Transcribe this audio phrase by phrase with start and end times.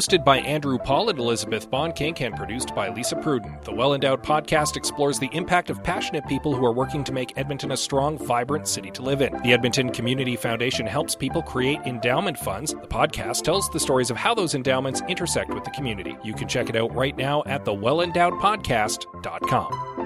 [0.00, 4.22] Hosted by Andrew Paul and Elizabeth Bonkink and produced by Lisa Pruden, the Well Endowed
[4.22, 8.16] podcast explores the impact of passionate people who are working to make Edmonton a strong,
[8.16, 9.38] vibrant city to live in.
[9.42, 12.72] The Edmonton Community Foundation helps people create endowment funds.
[12.72, 16.16] The podcast tells the stories of how those endowments intersect with the community.
[16.24, 20.00] You can check it out right now at thewellendowedpodcast.com.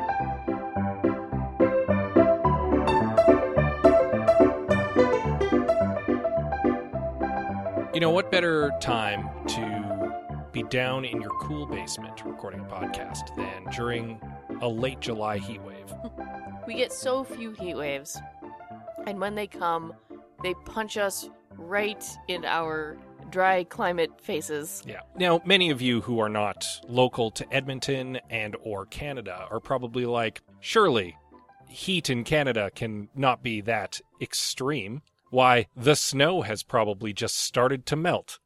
[7.94, 9.73] You know, what better time to
[10.54, 14.20] be down in your cool basement recording a podcast than during
[14.60, 15.92] a late July heat wave?
[16.66, 18.18] We get so few heat waves,
[19.06, 19.92] and when they come,
[20.42, 22.96] they punch us right in our
[23.28, 24.82] dry climate faces.
[24.86, 25.00] Yeah.
[25.14, 30.06] Now, many of you who are not local to Edmonton and or Canada are probably
[30.06, 31.18] like, surely
[31.68, 35.02] heat in Canada can not be that extreme.
[35.28, 38.38] Why, the snow has probably just started to melt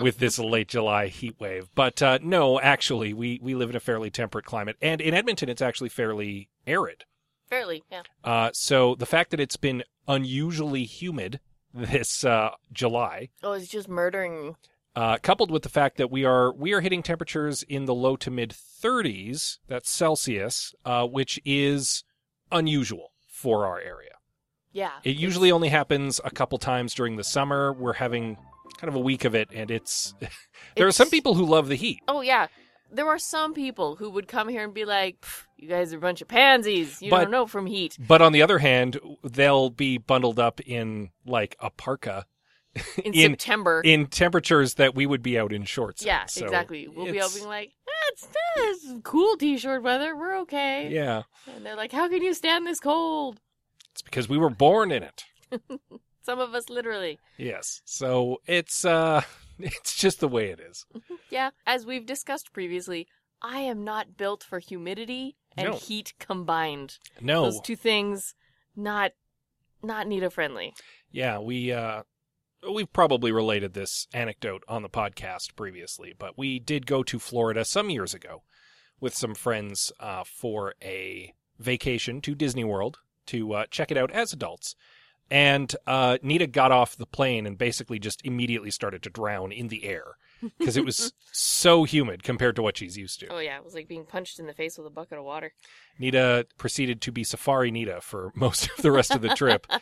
[0.00, 1.68] with this late July heat wave.
[1.74, 4.76] But uh, no, actually, we, we live in a fairly temperate climate.
[4.82, 7.04] And in Edmonton, it's actually fairly arid.
[7.48, 8.02] Fairly, yeah.
[8.24, 11.40] Uh, so the fact that it's been unusually humid
[11.74, 14.56] this uh, July, Oh, it's just murdering.
[14.96, 18.16] uh, coupled with the fact that we are we are hitting temperatures in the low
[18.16, 22.04] to mid 30s, that's Celsius, uh, which is
[22.50, 24.10] unusual for our area.
[24.72, 24.92] Yeah.
[25.04, 27.72] It usually only happens a couple times during the summer.
[27.72, 28.38] We're having
[28.82, 30.12] kind of a week of it, and it's
[30.76, 32.00] there are some people who love the heat.
[32.08, 32.48] Oh, yeah.
[32.90, 35.24] There are some people who would come here and be like,
[35.56, 37.00] you guys are a bunch of pansies.
[37.00, 37.96] You But- don't know from heat.
[37.98, 42.26] But on the other hand, they'll be bundled up in like a parka
[43.02, 43.80] In, in- September.
[43.84, 46.04] in temperatures that we would be out in shorts.
[46.04, 46.88] yeah, So exactly.
[46.88, 47.70] We'll be all it's- being like,
[48.56, 50.14] that's, cool t shirt weather.
[50.16, 50.88] We're okay.
[50.90, 51.22] Yeah,
[51.54, 53.40] And they're like, how can you stand this cold?
[53.92, 55.24] it's because we were born in it.
[56.22, 57.18] Some of us literally.
[57.36, 57.82] Yes.
[57.84, 59.22] So it's uh
[59.58, 60.84] it's just the way it is.
[61.30, 63.06] Yeah, as we've discussed previously,
[63.42, 65.76] I am not built for humidity and No.
[65.76, 66.98] heat combined.
[67.20, 67.42] No.
[67.44, 68.34] Those two things,
[68.76, 69.12] not
[69.82, 70.74] not Nita friendly.
[71.10, 72.02] Yeah, we uh
[72.72, 77.64] we've probably related this anecdote on the podcast previously, but we did go to Florida
[77.64, 78.44] some years ago
[79.00, 84.10] with some friends uh for a vacation to Disney World to uh, check it out
[84.10, 84.74] as adults.
[85.32, 89.68] And uh, Nita got off the plane and basically just immediately started to drown in
[89.68, 90.18] the air
[90.58, 93.28] because it was so humid compared to what she's used to.
[93.28, 95.54] Oh yeah, it was like being punched in the face with a bucket of water.
[95.98, 99.66] Nita proceeded to be Safari Nita for most of the rest of the trip.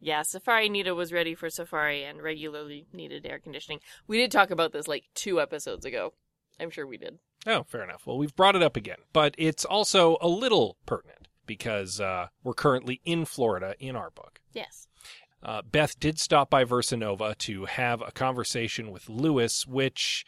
[0.00, 3.80] Yeah, Safari Nita was ready for Safari and regularly needed air conditioning.
[4.06, 6.12] We did talk about this like two episodes ago.
[6.60, 7.20] I'm sure we did.
[7.46, 8.06] Oh, fair enough.
[8.06, 12.52] Well, we've brought it up again, but it's also a little pertinent because uh, we're
[12.52, 14.40] currently in Florida in our book.
[14.54, 14.88] Yes.
[15.42, 20.24] Uh, Beth did stop by Versanova to have a conversation with Lewis, which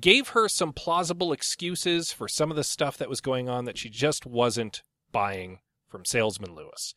[0.00, 3.78] gave her some plausible excuses for some of the stuff that was going on that
[3.78, 4.82] she just wasn't
[5.12, 6.94] buying from salesman Lewis.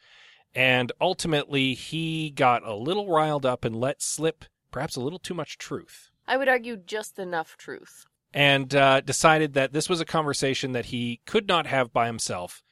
[0.56, 5.36] And ultimately, he got a little riled up and let slip perhaps a little too
[5.36, 8.06] much truth I would argue just enough truth.
[8.34, 12.64] and uh, decided that this was a conversation that he could not have by himself.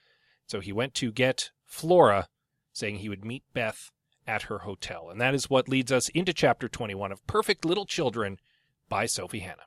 [0.47, 2.27] So he went to get Flora,
[2.71, 3.89] saying he would meet Beth
[4.27, 5.09] at her hotel.
[5.09, 8.37] And that is what leads us into chapter 21 of Perfect Little Children
[8.89, 9.63] by Sophie Hannah.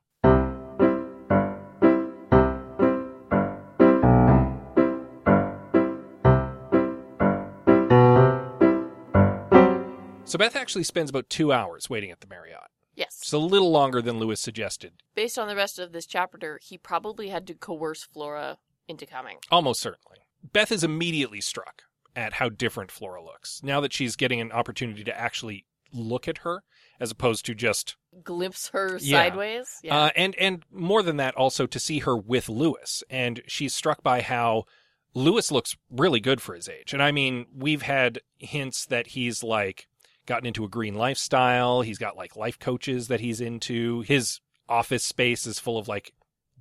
[10.25, 12.71] So Beth actually spends about two hours waiting at the Marriott.
[12.95, 13.19] Yes.
[13.21, 14.93] It's a little longer than Lewis suggested.
[15.17, 19.39] Based on the rest of this chapter, he probably had to coerce Flora into coming.
[19.51, 20.19] Almost certainly.
[20.53, 21.83] Beth is immediately struck
[22.21, 26.39] at how different Flora looks now that she's getting an opportunity to actually look at
[26.39, 26.63] her
[27.01, 29.23] as opposed to just Glimpse her Yeah.
[29.23, 29.79] sideways.
[29.83, 29.97] Yeah.
[29.97, 34.03] uh, and and more than that also to see her with Lewis and she's struck
[34.03, 34.65] by how
[35.15, 36.93] Lewis looks really good for his age.
[36.93, 39.89] And I mean, we've had hints that he's like
[40.27, 41.81] gotten into a green lifestyle.
[41.83, 44.03] He's got like life coaches that he's into.
[44.03, 46.13] His office space is full of like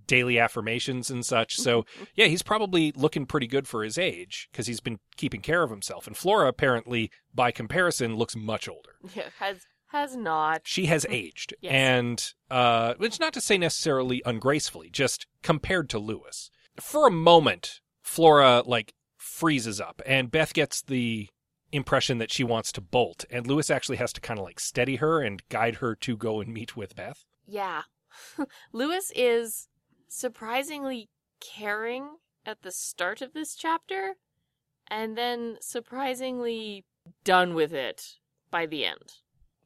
[0.10, 1.56] daily affirmations and such.
[1.56, 1.86] So,
[2.16, 5.70] yeah, he's probably looking pretty good for his age because he's been keeping care of
[5.70, 6.06] himself.
[6.08, 8.96] And Flora apparently by comparison looks much older.
[9.16, 9.62] Yeah, has
[9.92, 10.62] has not.
[10.66, 11.72] She has aged, Yes.
[11.72, 16.52] and uh, it's not to say necessarily ungracefully, just compared to Lewis.
[16.80, 21.28] For a moment, Flora like freezes up, and Beth gets the
[21.72, 24.98] impression that she wants to bolt, and Lewis actually has to kind of like steady
[24.98, 27.24] her and guide her to go and meet with Beth.
[27.48, 27.84] Yeah.
[28.74, 29.68] Lewis is
[30.10, 31.08] surprisingly
[31.40, 34.16] caring at the start of this chapter
[34.88, 36.84] and then surprisingly
[37.24, 38.18] done with it
[38.52, 39.14] by the end.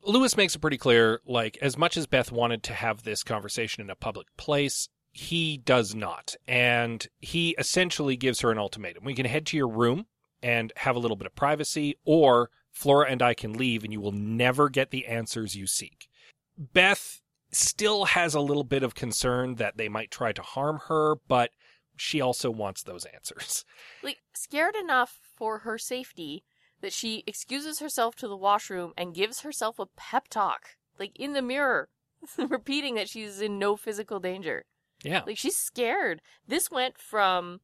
[0.04, 3.82] Lewis makes it pretty clear like, as much as Beth wanted to have this conversation
[3.82, 6.36] in a public place, he does not.
[6.48, 9.06] And he essentially gives her an ultimatum.
[9.06, 10.08] We can head to your room
[10.42, 14.02] and have a little bit of privacy, or Flora and I can leave and you
[14.02, 16.10] will never get the answers you seek.
[16.58, 17.22] Beth
[17.56, 21.52] still has a little bit of concern that they might try to harm her, but
[21.96, 23.66] she also wants those answers.
[24.04, 26.44] Like, scared enough for her safety
[26.82, 31.32] that she excuses herself to the washroom and gives herself a pep talk, like in
[31.32, 31.88] the mirror,
[32.38, 34.66] repeating that she's in no physical danger.
[35.04, 35.22] Yeah.
[35.26, 36.22] Like, she's scared.
[36.46, 37.62] This went from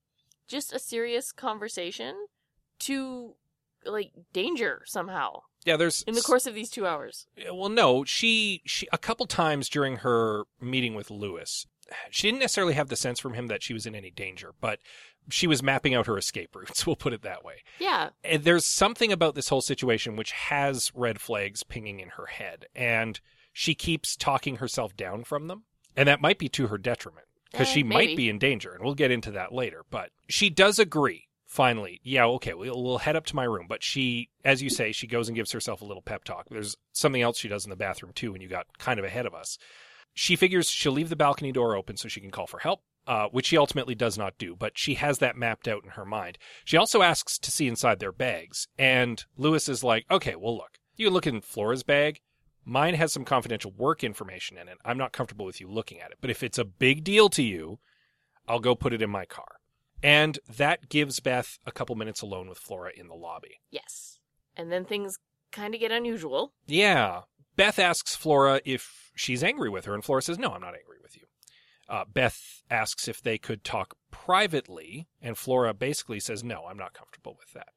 [0.47, 2.15] just a serious conversation
[2.80, 3.36] to,
[3.86, 7.28] like, danger somehow Yeah, there's in the course of these two hours.
[7.52, 11.68] Well, no, she she a couple times during her meeting with Lewis,
[12.10, 14.80] she didn't necessarily have the sense from him that she was in any danger, but
[15.30, 16.84] she was mapping out her escape routes.
[16.88, 17.56] We'll put it that way.
[17.80, 18.10] Yeah.
[18.24, 22.66] And there's something about this whole situation which has red flags pinging in her head,
[22.76, 23.20] and
[23.54, 25.64] she keeps talking herself down from them,
[25.96, 28.84] and that might be to her detriment because Eh, she might be in danger, and
[28.84, 29.84] we'll get into that later.
[29.90, 31.28] But she does agree.
[31.50, 33.66] Finally, yeah, okay, we'll, we'll head up to my room.
[33.68, 36.46] But she, as you say, she goes and gives herself a little pep talk.
[36.48, 39.25] There's something else she does in the bathroom too when you got kind of ahead
[39.25, 39.57] of us.
[40.13, 43.30] She figures she'll leave the balcony door open so she can call for help, uh,
[43.31, 46.38] which she ultimately does not do, but she has that mapped out in her mind.
[46.66, 50.78] She also asks to see inside their bags, and Lewis is like, okay, well, look,
[50.98, 52.19] you can look in Flora's bag.
[52.63, 54.78] Mine has some confidential work information in it.
[54.86, 57.42] I'm not comfortable with you looking at it, but if it's a big deal to
[57.42, 57.80] you,
[58.48, 59.59] I'll go put it in my car.
[60.01, 63.60] And that gives Beth a couple minutes alone with Flora in the lobby.
[63.69, 64.19] Yes.
[64.56, 65.18] And then things
[65.51, 66.54] kind of get unusual.
[66.68, 67.22] Yeah.
[67.56, 70.98] Beth asks Flora if she's angry with her, and Flora says, No, I'm not angry
[71.01, 71.24] with you.
[71.90, 76.94] Uh, Beth asks if they could talk privately, and Flora basically says, No, I'm not
[76.94, 77.69] comfortable with that.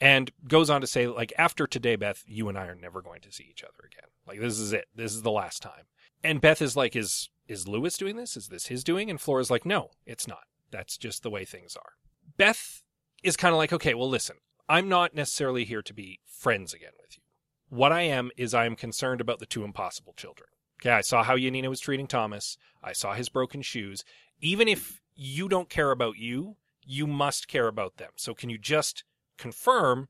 [0.00, 3.20] And goes on to say, like, after today, Beth, you and I are never going
[3.20, 4.10] to see each other again.
[4.26, 4.86] Like, this is it.
[4.94, 5.84] This is the last time.
[6.24, 8.36] And Beth is like, Is is Lewis doing this?
[8.36, 9.10] Is this his doing?
[9.10, 10.44] And Flora's like, No, it's not.
[10.74, 11.92] That's just the way things are.
[12.36, 12.82] Beth
[13.22, 14.36] is kind of like, Okay, well, listen,
[14.68, 17.22] I'm not necessarily here to be friends again with you.
[17.68, 20.48] What I am is I am concerned about the two impossible children.
[20.82, 22.58] Okay, I saw how Yanina was treating Thomas.
[22.82, 24.02] I saw his broken shoes.
[24.40, 28.10] Even if you don't care about you, you must care about them.
[28.16, 29.04] So can you just
[29.38, 30.08] confirm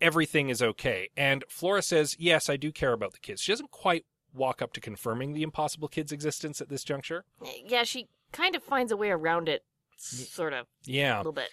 [0.00, 1.10] everything is okay?
[1.18, 3.42] And Flora says, Yes, I do care about the kids.
[3.42, 7.26] She doesn't quite walk up to confirming the impossible kids' existence at this juncture.
[7.66, 9.64] Yeah, she kind of finds a way around it,
[9.96, 11.16] sort of, Yeah.
[11.16, 11.48] a little bit.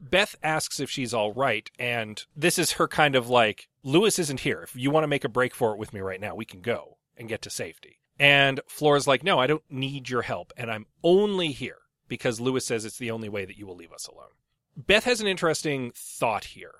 [0.00, 4.40] Beth asks if she's all right, and this is her kind of like, Lewis isn't
[4.40, 4.62] here.
[4.62, 6.60] If you want to make a break for it with me right now, we can
[6.60, 8.00] go and get to safety.
[8.18, 11.78] And Flora's like, no, I don't need your help, and I'm only here
[12.08, 14.28] because Lewis says it's the only way that you will leave us alone.
[14.76, 16.74] Beth has an interesting thought here,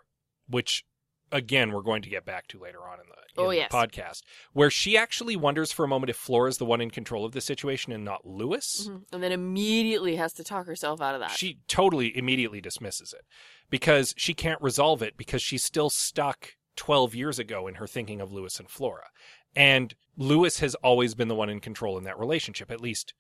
[0.49, 0.85] which
[1.35, 4.23] again we're going to get back to later on in the, in Oh, the podcast,
[4.53, 7.33] where she actually wonders for a moment if Flora is the one in control of
[7.33, 8.89] the situation and not Lewis.
[8.89, 9.03] Mhm.
[9.13, 11.33] And then immediately has to talk herself out of that.
[11.33, 13.25] She totally immediately dismisses it
[13.69, 18.21] because she can't resolve it because she's still stuck 12 years ago in her thinking
[18.21, 19.09] of Lewis and Flora.
[19.57, 23.15] And Lewis has always been the one in control in that relationship, at least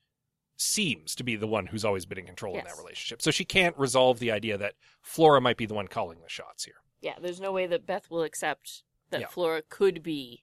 [0.57, 3.21] seems to be the one who's always been in control in that relationship.
[3.21, 6.65] So she can't resolve the idea that Flora might be the one calling the shots
[6.65, 6.77] here.
[7.05, 9.27] Yeah, there's no way that Beth will accept that Yeah.
[9.29, 10.43] Flora could be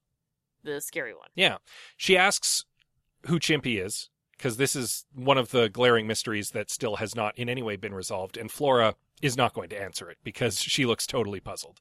[0.63, 1.29] the scary one.
[1.35, 1.57] Yeah.
[1.97, 2.65] She asks
[3.27, 7.37] who Chimpy is, because this is one of the glaring mysteries that still has not
[7.37, 10.85] in any way been resolved, and Flora is not going to answer it because she
[10.85, 11.79] looks totally puzzled.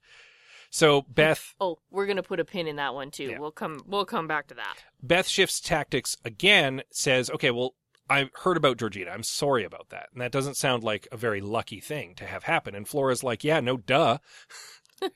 [0.71, 3.25] So Beth Oh, we're gonna put a pin in that one too.
[3.25, 3.39] Yeah.
[3.39, 3.81] We'll come.
[3.87, 4.77] We'll come back to that.
[5.03, 7.75] Beth shifts tactics again, says, Okay, well,
[8.11, 9.13] I heard about Georgina.
[9.13, 10.09] I'm sorry about that.
[10.13, 12.75] And that doesn't sound like a very lucky thing to have happen.
[12.75, 14.19] And Flora's like, Yeah, no duh.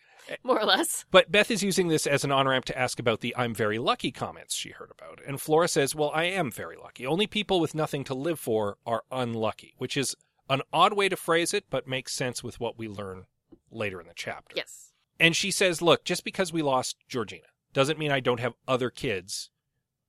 [0.42, 1.04] More or less.
[1.10, 3.78] But Beth is using this as an on ramp to ask about the I'm very
[3.78, 5.20] lucky comments she heard about.
[5.26, 7.04] And Flora says, Well, I am very lucky.
[7.04, 10.14] Only people with nothing to live for are unlucky, which is
[10.48, 13.24] an odd way to phrase it, but makes sense with what we learn
[13.70, 14.54] later in the chapter.
[14.56, 14.92] Yes.
[15.18, 18.88] And she says, Look, just because we lost Georgina doesn't mean I don't have other
[18.88, 19.50] kids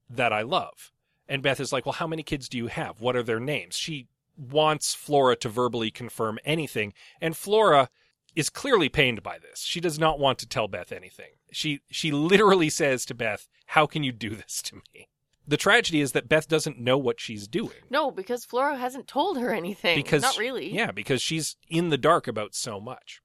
[0.07, 0.91] that I love.
[1.27, 3.01] And Beth is like, Well, how many kids do you have?
[3.01, 3.75] What are their names?
[3.75, 6.93] She wants Flora to verbally confirm anything.
[7.21, 7.89] And Flora
[8.35, 9.61] is clearly pained by this.
[9.61, 11.31] She does not want to tell Beth anything.
[11.51, 15.07] She she literally says to Beth, "How can you do this to me?"
[15.47, 17.77] The tragedy is that Beth doesn't know what she's doing.
[17.89, 19.95] No, because Flora hasn't told her anything.
[19.95, 20.73] Because not really.
[20.73, 23.21] Yeah, because she's in the dark about so much.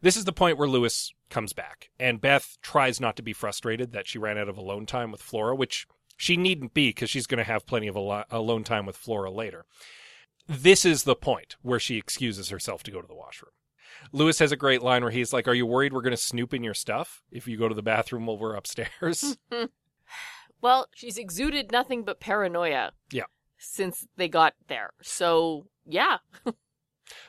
[0.00, 3.92] This is the point where Lewis comes back, and Beth tries not to be frustrated
[3.92, 5.86] that she ran out of alone time with Flora, which
[6.18, 9.30] she needn't be because she's going to have plenty of al- alone time with Flora
[9.30, 9.64] later.
[10.46, 13.52] This is the point where she excuses herself to go to the washroom.
[14.12, 16.52] Lewis has a great line where he's like, Are you worried we're going to snoop
[16.52, 19.38] in your stuff if you go to the bathroom while we're upstairs?
[20.60, 22.92] Well, she's exuded nothing but paranoia.
[23.12, 23.24] Yeah.
[23.58, 24.90] Since they got there.
[25.02, 26.18] So, yeah.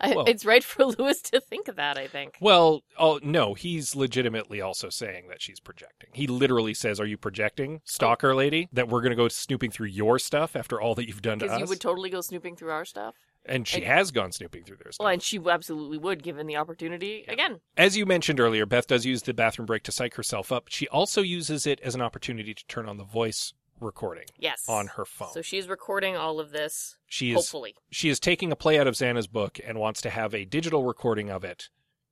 [0.03, 2.35] Well- it's right for Lewis to think of that, I think.
[2.41, 6.09] well, oh, no, he's legitimately also saying that she's projecting.
[6.13, 7.81] He literally says, Are you projecting, oh.
[7.85, 11.21] stalker lady, that we're going to go snooping through your stuff after all that you've
[11.21, 11.61] done to Because us?
[11.61, 13.15] you would totally go snooping through our stuff.
[13.45, 15.03] and she and- has gone snooping through their stuff.
[15.05, 17.23] Well, and she absolutely would, given the opportunity.
[17.27, 17.33] Yeah.
[17.33, 20.65] Again, As you mentioned earlier, Beth does use the bathroom break to psych herself up.
[20.69, 24.65] She also uses it as an opportunity to turn on the voice recording yes.
[24.67, 25.31] on her phone.
[25.33, 27.75] So she's recording all of this, she is hopefully.
[27.91, 30.83] she is taking a play out of Zannah's book and wants to have a digital
[30.83, 31.69] recording of it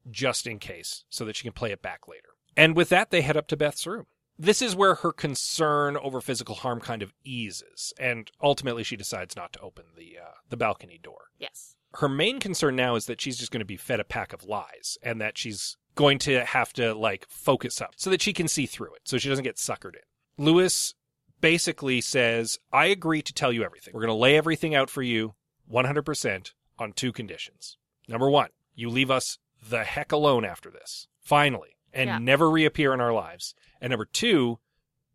[0.09, 2.29] just in case so that she can play it back later.
[2.55, 4.05] And with that they head up to Beth's room.
[4.39, 9.35] This is where her concern over physical harm kind of eases and ultimately she decides
[9.35, 11.29] not to open the uh, the balcony door.
[11.39, 11.75] Yes.
[11.95, 14.43] her main concern now is that she's just going to be fed a pack of
[14.43, 18.47] lies and that she's going to have to like focus up so that she can
[18.47, 20.45] see through it so she doesn't get suckered in.
[20.45, 20.93] Lewis
[21.41, 23.93] basically says, I agree to tell you everything.
[23.93, 25.35] We're going to lay everything out for you
[25.71, 27.77] 100% on two conditions.
[28.07, 29.37] Number one, you leave us
[29.69, 32.17] the heck alone after this, finally, and Yeah.
[32.19, 33.53] never reappear in our lives.
[33.81, 34.59] And number two,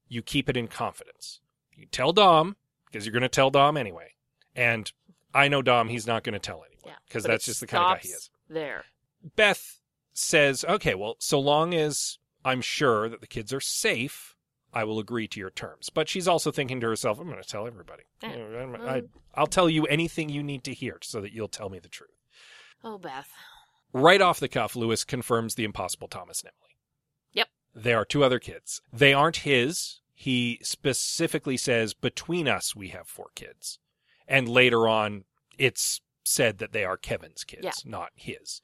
[0.09, 1.41] you keep it in confidence.
[1.75, 4.15] You tell Dom, because you're going to tell Dom anyway.
[4.55, 4.93] And
[5.33, 7.85] I know Dom, he's not going to tell anyone because But that's just the kind
[7.85, 8.31] of guy he is.
[8.49, 8.85] There.
[9.37, 9.81] Beth
[10.13, 14.32] says, okay, well, so long as I'm sure that the kids are safe,
[14.73, 15.91] I will agree to your terms.
[15.91, 18.05] But she's also thinking to herself, I'm going to tell everybody.
[18.23, 21.79] I, um, I'll tell you anything you need to hear so that you'll tell me
[21.79, 22.11] the truth.
[22.83, 23.29] Oh, Beth.
[23.93, 26.77] Right off the cuff, Lewis confirms the impossible Thomas and Emily.
[27.33, 27.49] Yep.
[27.75, 28.81] There are two other kids.
[28.93, 30.01] They aren't his.
[30.15, 33.79] He specifically says, between us, we have four kids.
[34.27, 35.25] And later on,
[35.59, 37.73] it's said that they are Kevin's kids, Yeah.
[37.85, 38.63] not his.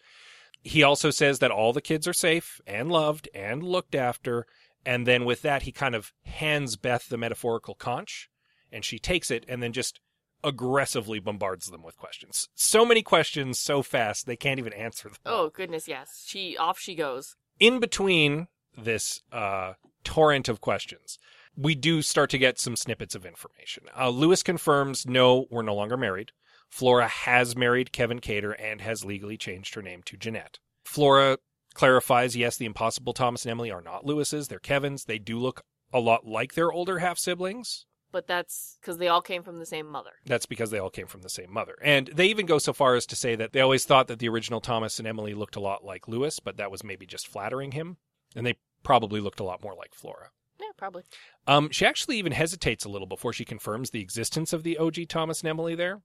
[0.62, 4.46] He also says that all the kids are safe and loved and looked after.
[4.84, 8.30] And then with that, he kind of hands Beth the metaphorical conch,
[8.72, 10.00] and she takes it and then just
[10.44, 12.48] aggressively bombards them with questions.
[12.54, 15.18] So many questions so fast they can't even answer them.
[15.26, 16.24] Oh, goodness, yes.
[16.26, 17.36] She Off she goes.
[17.58, 21.18] In between this uh, torrent of questions,
[21.56, 23.84] we do start to get some snippets of information.
[23.98, 26.30] Uh, Lewis confirms, no, we're no longer married.
[26.70, 30.58] Flora has married Kevin Cater and has legally changed her name to Jeanette.
[30.84, 31.38] Flora
[31.78, 35.04] clarifies, yes, the impossible Thomas and Emily are not Lewis's, they're Kevin's.
[35.04, 37.86] They do look a lot like their older half siblings.
[38.10, 40.10] But that's because they all came from the same mother.
[40.26, 41.76] That's because they all came from the same mother.
[41.80, 44.28] And they even go so far as to say that they always thought that the
[44.28, 47.72] original Thomas and Emily looked a lot like Lewis, but that was maybe just flattering
[47.72, 47.98] him.
[48.34, 50.30] And they probably looked a lot more like Flora.
[50.58, 51.04] Yeah, probably.
[51.46, 55.08] Um, she actually even hesitates a little before she confirms the existence of the OG
[55.08, 56.00] Thomas and Emily there,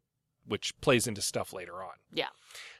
[0.46, 1.94] which plays into stuff later on.
[2.13, 2.27] Yeah.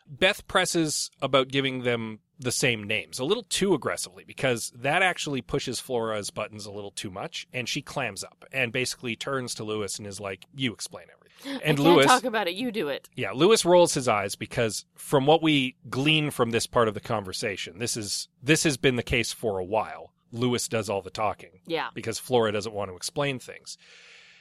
[0.08, 5.42] Beth presses about giving them the same names a little too aggressively because that actually
[5.42, 9.64] pushes Flora's buttons a little too much, and she clams up and basically turns to
[9.64, 12.54] Lewis and is like, "You explain everything." And Lewis, talk about it.
[12.54, 13.10] You do it.
[13.16, 17.02] yeah, Lewis rolls his eyes because from what we glean from this part of the
[17.02, 20.14] conversation, this is this has been the case for a while.
[20.32, 21.90] Lewis does all the talking Yeah.
[21.94, 23.78] because Flora doesn't want to explain things.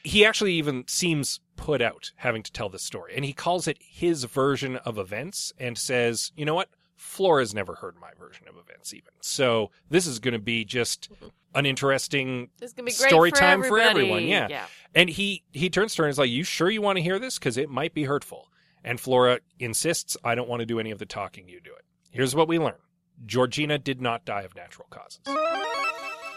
[0.05, 3.79] He actually even seems put out having to tell this story, and he calls it
[3.81, 6.69] his version of events and says, "You know what?
[7.03, 9.13] Flora's never heard my version of events, even.
[9.21, 11.11] So this is going to be just
[11.55, 14.47] an interesting." Gonna be great Story for time for everyone, yeah.
[14.49, 14.67] Yeah.
[14.95, 17.19] And he he turns to her and is like, "You sure you want to hear
[17.19, 17.39] this?
[17.39, 18.49] Because it might be hurtful."
[18.85, 21.49] And Flora insists, "I don't want to do any of the talking.
[21.49, 22.79] You do it." Here's what we learn:
[23.27, 25.21] Georgina did not die of natural causes.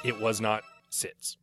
[0.03, 1.38] It was not SIDS.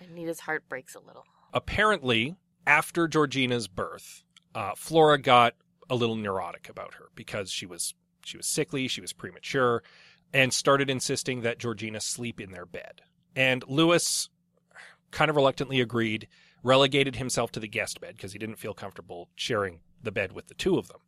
[0.00, 1.24] Anita's heart breaks a little.
[1.54, 4.22] apparently after Georgina's birth,
[4.54, 5.54] uh, Flora got
[5.90, 9.82] a little neurotic about her because she was she was sickly, she was premature,
[10.32, 13.02] and started insisting that Georgina sleep in their bed.
[13.36, 14.28] And Lewis
[15.10, 16.28] kind of reluctantly agreed,
[16.62, 20.48] relegated himself to the guest bed because he didn't feel comfortable sharing the bed with
[20.48, 21.00] the two of them.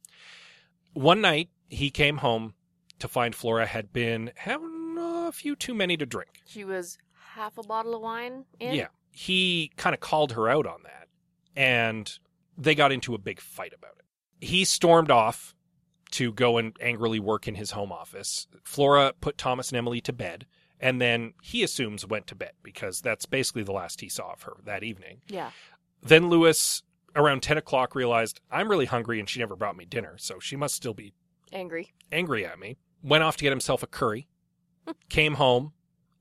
[0.92, 2.54] One night, he came home
[3.00, 6.42] to find Flora had been having a few too many to drink.
[6.47, 6.99] She was
[7.35, 8.75] half a bottle of wine in.
[8.75, 8.88] Yeah.
[9.11, 11.09] He kind of called her out on that,
[11.56, 12.18] and
[12.56, 14.47] they got into a big fight about it.
[14.47, 15.54] He stormed off,
[16.12, 18.46] to go and angrily work in his home office.
[18.62, 20.46] Flora put Thomas and Emily to bed,
[20.80, 24.42] and then he assumes went to bed because that's basically the last he saw of
[24.42, 25.23] her that evening.
[25.28, 25.50] Yeah.
[26.02, 26.82] Then Lewis,
[27.16, 30.56] around 10 o'clock, realized, I'm really hungry and she never brought me dinner, so she
[30.56, 31.14] must still be
[31.52, 31.92] Angry.
[32.12, 32.76] angry at me.
[33.02, 34.28] Went off to get himself a curry,
[35.08, 35.73] came home,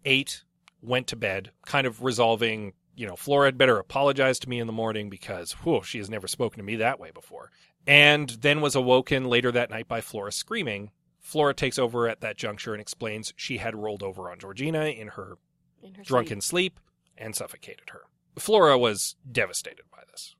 [0.06, 0.44] ate,
[0.82, 4.68] went to bed, kind of resolving, you know, Flora had better apologize to me in
[4.68, 7.52] the morning because, whew, she has never spoken to me that way before.
[7.86, 10.92] And then was awoken later that night by Flora screaming.
[11.20, 15.10] Flora takes over at that juncture and explains she had rolled over on Georgina in
[15.10, 15.38] her
[15.82, 16.80] In her drunken sleep
[17.18, 18.02] and suffocated her.
[18.38, 20.36] Flora was devastated by this.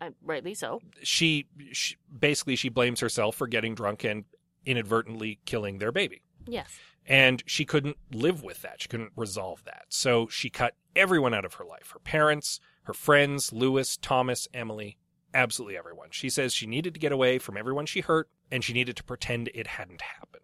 [0.00, 0.80] Uh, rightly so.
[1.02, 4.24] She, she basically she blames herself for getting drunk and
[4.64, 6.22] inadvertently killing their baby.
[6.46, 6.68] Yes.
[7.06, 8.82] And she couldn't live with that.
[8.82, 9.84] She couldn't resolve that.
[9.88, 14.96] So she cut everyone out of her life her parents, her friends, Lewis, Thomas, Emily,
[15.36, 16.08] absolutely everyone.
[16.10, 19.04] She says she needed to get away from everyone she hurt and she needed to
[19.04, 20.42] pretend it hadn't happened.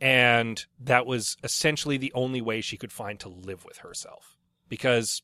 [0.00, 4.36] And that was essentially the only way she could find to live with herself
[4.68, 5.22] because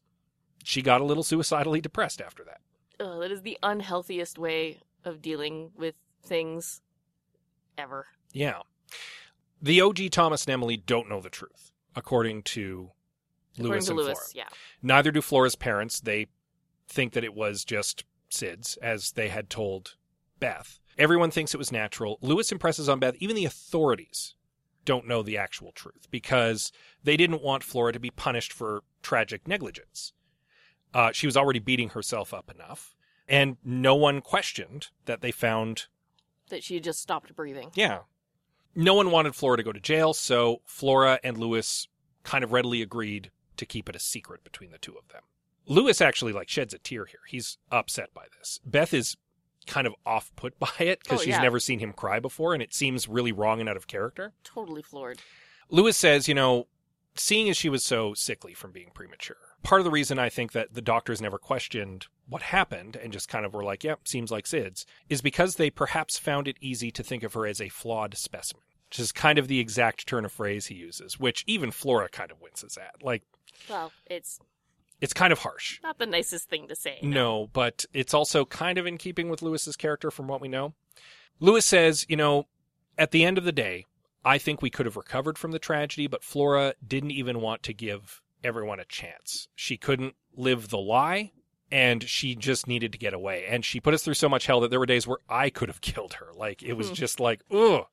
[0.64, 2.60] she got a little suicidally depressed after that.
[3.04, 6.82] Ugh, that is the unhealthiest way of dealing with things
[7.78, 8.06] ever.
[8.32, 8.60] Yeah.
[9.62, 12.90] The OG Thomas and Emily don't know the truth, according to
[13.58, 14.30] Lewis to and Lewis, Flora.
[14.34, 14.56] yeah.
[14.82, 16.00] Neither do Flora's parents.
[16.00, 16.28] They
[16.88, 19.96] think that it was just SIDS, as they had told
[20.38, 20.78] Beth.
[20.98, 22.18] Everyone thinks it was natural.
[22.20, 23.14] Lewis impresses on Beth.
[23.18, 24.34] Even the authorities
[24.84, 26.72] don't know the actual truth because
[27.04, 30.12] they didn't want Flora to be punished for tragic negligence.
[30.92, 32.94] Uh, she was already beating herself up enough,
[33.28, 35.86] and no one questioned that they found
[36.48, 37.70] That she had just stopped breathing.
[37.74, 38.00] yeah.
[38.74, 41.88] No one wanted Flora to go to jail, so Flora and Lewis
[42.22, 45.22] kind of readily agreed to keep it a secret between the two of them.
[45.70, 47.20] Lewis actually like sheds a tear here.
[47.28, 48.58] He's upset by this.
[48.66, 49.16] Beth is
[49.66, 51.40] kind of off put by it because Oh, she's yeah.
[51.42, 54.32] never seen him cry before and it seems really wrong and out of character.
[54.44, 55.20] Totally floored.
[55.70, 56.66] Lewis says, you know,
[57.14, 60.52] seeing as she was so sickly from being premature, part of the reason I think
[60.52, 64.30] that the doctors never questioned what happened and just kind of were like, yep, seems
[64.32, 67.68] like SIDS, is because they perhaps found it easy to think of her as a
[67.68, 71.70] flawed specimen, which is kind of the exact turn of phrase he uses, which even
[71.70, 73.02] Flora kind of winces at.
[73.02, 73.22] Like,
[73.68, 74.38] Well, it's
[75.00, 75.80] it's kind of harsh.
[75.82, 76.98] not the nicest thing to say.
[77.02, 80.74] No, but it's also kind of in keeping with Lewis's character from what we know.
[81.38, 82.46] Lewis says, you know,
[82.98, 83.86] at the end of the day,
[84.24, 87.72] I think we could have recovered from the tragedy, but Flora didn't even want to
[87.72, 89.48] give everyone a chance.
[89.54, 91.32] She couldn't live the lie,
[91.70, 93.46] and she just needed to get away.
[93.48, 95.68] And she put us through so much hell that there were days where I could
[95.68, 96.28] have killed her.
[96.34, 96.94] Like, it was Hmm.
[96.94, 97.86] just like, ugh.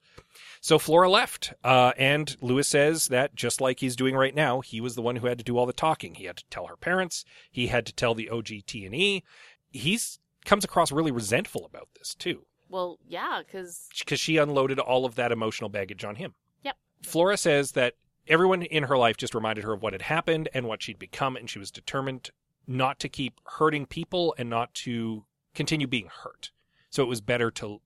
[0.61, 4.81] So Flora left, uh, and Lewis says that just like he's doing right now, he
[4.81, 6.15] was the one who had to do all the talking.
[6.15, 7.23] He had to tell her parents.
[7.51, 9.23] He had to tell the OGT and E.
[9.71, 15.05] He's comes across really resentful about this too, Well, yeah, because because she unloaded all
[15.05, 16.33] of that emotional baggage on him.
[16.63, 16.77] Yep.
[17.03, 17.93] Flora says that
[18.27, 21.35] everyone in her life just reminded her of what had happened and what she'd become,
[21.35, 22.31] and she was determined
[22.67, 25.25] not to keep hurting people and not to
[25.55, 26.51] continue being hurt.
[26.89, 27.81] So it was better to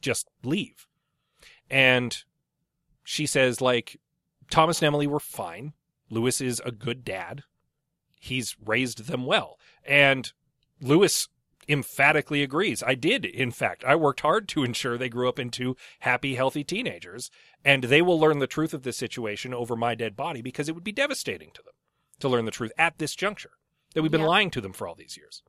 [0.00, 0.86] just leave.
[1.68, 2.16] And
[3.02, 3.98] she says, like,
[4.50, 5.72] Thomas and Emily were fine.
[6.10, 7.42] Lewis is a good dad.
[8.20, 9.58] He's raised them well.
[9.84, 10.32] And
[10.80, 11.28] Lewis
[11.68, 12.82] emphatically agrees.
[12.82, 13.84] I did, in fact.
[13.84, 17.30] I worked hard to ensure they grew up into happy, healthy teenagers,
[17.64, 20.74] and they will learn the truth of this situation over my dead body because it
[20.74, 21.74] would be devastating to them
[22.20, 23.52] to learn the truth at this juncture
[23.94, 24.26] that we've been Yeah.
[24.28, 25.42] lying to them for all these years.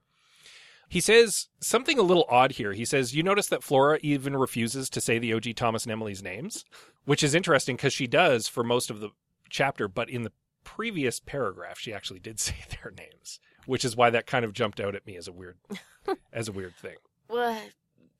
[0.89, 2.73] He says something a little odd here.
[2.73, 6.21] He says, You notice that Flora even refuses to say the OG Thomas and Emily's
[6.21, 6.65] names,
[7.05, 9.09] which is interesting because she does for most of the
[9.49, 10.31] chapter, but in the
[10.63, 14.79] previous paragraph, she actually did say their names, which is why that kind of jumped
[14.79, 15.57] out at me as a weird,
[16.33, 16.97] as a weird thing.
[17.27, 17.59] well,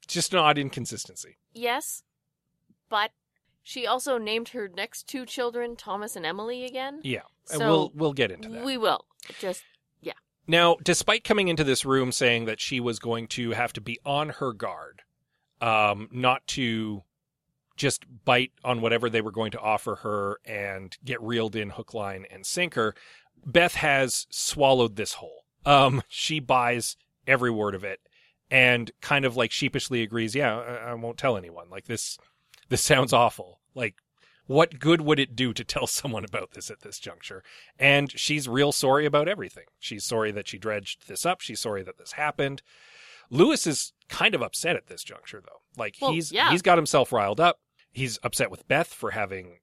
[0.08, 1.38] Just an odd inconsistency.
[1.54, 2.04] yes,
[2.90, 3.12] but
[3.62, 7.00] she also named her next two children Thomas and Emily again.
[7.04, 8.66] Yeah, and So, we'll we'll get into that.
[8.66, 9.06] We will
[9.40, 9.64] just
[10.48, 14.00] Now, despite coming into this room saying that she was going to have to be
[14.06, 15.02] on her guard,
[15.62, 17.04] um, not to
[17.76, 21.94] just bite on whatever they were going to offer her and get reeled in hook,
[21.94, 22.94] line, and sinker,
[23.46, 25.46] Beth has swallowed this whole.
[25.66, 28.00] Um, she buys every word of it
[28.52, 31.70] and kind of like sheepishly agrees, yeah, I, I won't tell anyone.
[31.70, 32.18] Like this,
[32.70, 33.62] this sounds awful.
[33.74, 33.96] Like,
[34.46, 37.44] what good would it do to tell someone about this at this juncture?
[37.80, 39.66] And she's real sorry about everything.
[39.80, 41.42] She's sorry that she dredged this up.
[41.42, 42.62] She's sorry that this happened.
[43.30, 45.62] Lewis is kind of upset at this juncture though.
[45.78, 46.52] Like Well, he's yeah.
[46.52, 47.60] he's got himself riled up.
[47.92, 49.60] He's upset with Beth for having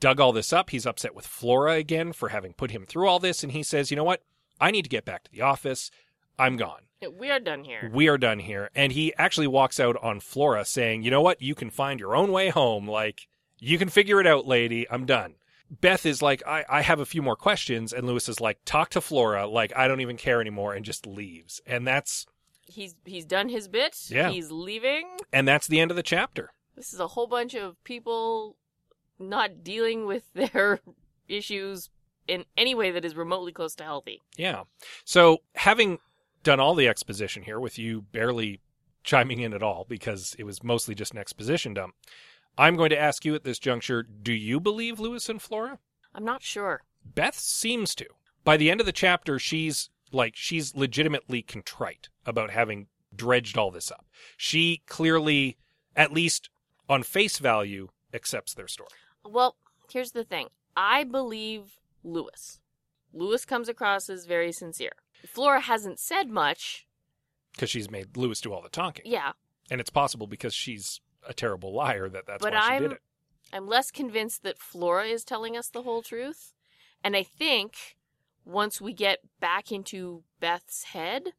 [0.00, 0.70] dug all this up.
[0.70, 3.90] He's upset with Flora again for having put him through all this and he says,
[3.90, 4.22] "You know what?
[4.60, 5.90] I need to get back to the office.
[6.38, 6.82] I'm gone.
[7.18, 7.90] We are done here.
[7.92, 8.70] We are done here.
[8.74, 11.42] And he actually walks out on Flora saying, you know what?
[11.42, 12.88] You can find your own way home.
[12.88, 13.26] Like,
[13.64, 14.86] you can figure it out, lady.
[14.90, 15.34] I'm done.
[15.70, 17.92] Beth is like, I, I have a few more questions.
[17.92, 19.46] And Lewis is like, talk to Flora.
[19.46, 21.60] Like, I don't even care anymore and just leaves.
[21.66, 22.26] And that's,
[22.66, 23.94] He's he's done his bit.
[24.08, 24.30] Yeah.
[24.30, 25.06] He's leaving.
[25.34, 26.50] and that's the end of the chapter.
[26.76, 28.56] This is a whole bunch of people
[29.18, 30.80] not dealing with their
[31.28, 31.90] issues
[32.26, 34.22] in any way that is remotely close to healthy.
[34.38, 34.62] Yeah.
[35.04, 35.98] So having
[36.42, 38.60] done all the exposition here with you barely
[39.02, 41.94] chiming in at all because it was mostly just an exposition dump,
[42.56, 45.78] I'm going to ask you at this juncture, do you believe Lewis and Flora?
[46.14, 46.82] I'm not sure.
[47.04, 48.06] Beth seems to.
[48.44, 53.70] By the end of the chapter, she's like she's legitimately contrite about having dredged all
[53.70, 54.06] this up.
[54.36, 55.56] She clearly,
[55.96, 56.50] at least
[56.88, 58.90] on face value, accepts their story.
[59.24, 59.56] Well,
[59.90, 60.48] here's the thing.
[60.76, 62.60] I believe Lewis.
[63.12, 64.92] Lewis comes across as very sincere.
[65.26, 66.86] Flora hasn't said much.
[67.52, 69.04] Because she's made Lewis do all the talking.
[69.06, 69.32] Yeah,
[69.70, 72.92] And it's possible because she's a terrible liar that that's But why she I'm- did
[72.92, 73.02] it.
[73.52, 76.54] I'm less convinced that Flora is telling us the whole truth.
[77.04, 77.96] And I think
[78.44, 81.34] once we get back into Beth's head,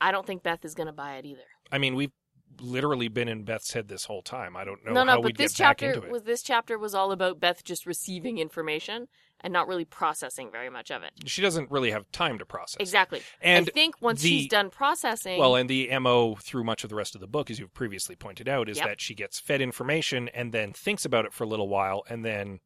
[0.00, 1.46] I don't think Beth is going to buy it either.
[1.72, 2.12] I mean, we've
[2.60, 4.56] literally been in Beth's head this whole time.
[4.56, 6.12] I don't know no, no, how but this chapter into it.
[6.12, 9.08] was this chapter was all about Beth just receiving information
[9.40, 11.12] and not really processing very much of it.
[11.26, 12.76] She doesn't really have time to process.
[12.80, 13.22] Exactly.
[13.40, 16.90] And I think once the- she's done processing, Well, and the MO through much of
[16.90, 18.86] the rest of the book, as you've previously pointed out, is Yep.
[18.86, 22.24] that she gets fed information and then thinks about it for a little while and
[22.24, 22.60] then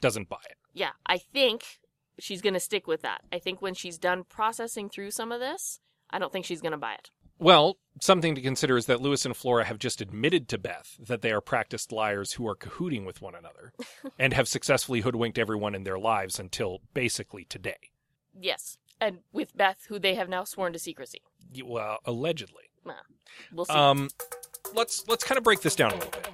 [0.00, 0.56] doesn't buy it.
[0.72, 1.78] yeah, I think
[2.18, 3.22] she's going to stick with that.
[3.32, 5.80] I think when she's done processing through some of this,
[6.10, 7.10] I don't think she's going to buy it.
[7.42, 11.22] Well, something to consider is that Lewis and Flora have just admitted to Beth that
[11.22, 13.72] they are practiced liars who are cahooting with one another
[14.18, 17.90] and have successfully hoodwinked everyone in their lives until basically today.
[18.38, 18.78] Yes.
[19.00, 21.20] And with Beth, who they have now sworn to secrecy.
[21.54, 22.70] Y- Well, allegedly.
[23.52, 23.72] We'll see.
[23.74, 24.08] Um,
[24.74, 26.28] let's let's kind of break this down a little bit.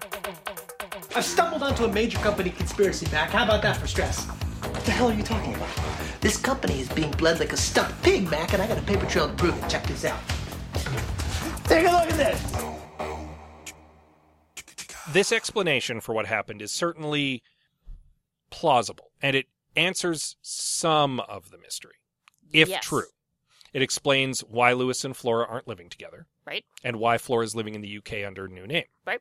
[1.16, 3.30] I've stumbled onto a major company conspiracy, Mac.
[3.30, 4.26] How about that for stress?
[4.26, 5.68] What the hell are you talking about?
[6.20, 9.06] This company is being bled like a stuffed pig, Mac, and I got a paper
[9.06, 9.68] trail to prove it.
[9.70, 10.18] Check this out.
[11.68, 12.64] Take a look at this.
[15.12, 17.42] This explanation for what happened is certainly
[18.50, 21.94] plausible, and it answers some of the mystery,
[22.52, 22.84] if Yes.
[22.84, 23.06] true.
[23.74, 26.64] It explains why Lewis and Flora aren't living together, Right?
[26.82, 28.86] and why Flora is living in the UK under a new name.
[29.06, 29.20] Right.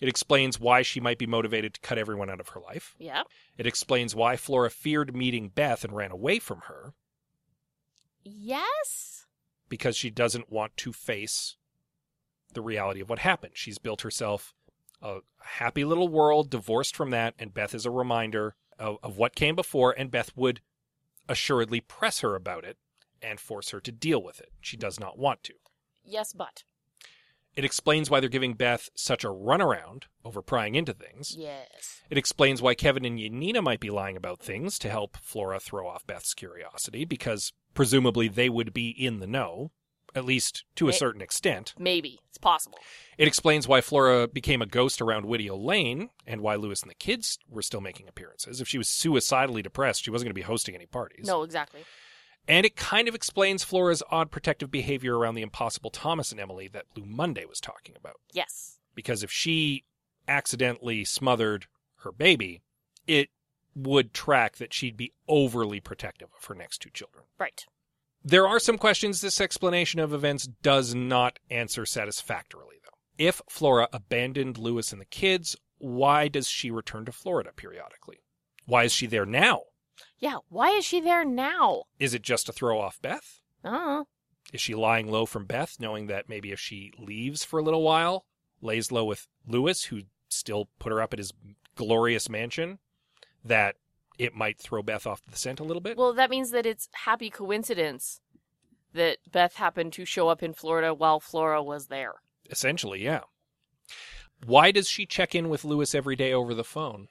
[0.00, 2.94] It explains why she might be motivated to cut everyone out of her life.
[2.98, 3.22] Yeah.
[3.56, 6.94] It explains why Flora feared meeting Beth and ran away from her
[8.22, 9.26] Yes.
[9.68, 11.56] because she doesn't want to face
[12.56, 13.52] the reality of what happened.
[13.54, 14.52] She's built herself
[15.00, 19.36] a happy little world, divorced from that, and Beth is a reminder of, of what
[19.36, 20.60] came before, and Beth would
[21.28, 22.78] assuredly press her about it
[23.22, 24.50] and force her to deal with it.
[24.60, 25.54] She does not want to.
[26.04, 26.64] Yes, but.
[27.54, 31.34] It explains why they're giving Beth such a runaround over prying into things.
[31.36, 32.02] Yes.
[32.10, 35.88] It explains why Kevin and Yanina might be lying about things to help Flora throw
[35.88, 39.72] off Beth's curiosity, because presumably they would be in the know,
[40.16, 41.74] at least to a certain extent.
[41.78, 42.20] Maybe.
[42.28, 42.78] It's possible.
[43.18, 46.94] It explains why Flora became a ghost around Whittier Lane and why Lewis and the
[46.94, 48.60] kids were still making appearances.
[48.60, 51.26] If she was suicidally depressed, she wasn't going to be hosting any parties.
[51.26, 51.84] No, exactly.
[52.48, 56.68] And it kind of explains Flora's odd protective behavior around the impossible Thomas and Emily
[56.68, 58.16] that Blue Monday was talking about.
[58.32, 58.78] Yes.
[58.94, 59.84] Because if she
[60.28, 61.66] accidentally smothered
[62.00, 62.62] her baby,
[63.06, 63.30] it
[63.74, 67.24] would track that she'd be overly protective of her next two children.
[67.38, 67.64] Right.
[68.28, 73.24] There are some questions this explanation of events does not answer satisfactorily, though.
[73.24, 78.16] If Flora abandoned Lewis and the kids, why does she return to Florida periodically?
[78.64, 79.60] Why is she there now?
[80.18, 80.38] Yeah.
[80.48, 81.84] Why is she there now?
[82.00, 83.42] Is it just to throw off Beth?
[83.64, 84.06] Oh.
[84.52, 87.84] Is she lying low from Beth, knowing that maybe if she leaves for a little
[87.84, 88.26] while,
[88.60, 91.32] lays low with Lewis, who still put her up at his
[91.76, 92.80] glorious mansion,
[93.44, 93.76] that
[94.18, 95.96] it might throw Beth off the scent a little bit?
[95.96, 98.20] Well, that means that it's happy coincidence
[98.92, 102.14] that Beth happened to show up in Florida while Flora was there.
[102.50, 103.20] Essentially, yeah.
[104.44, 107.08] Why does she check in with Lewis every day over the phone?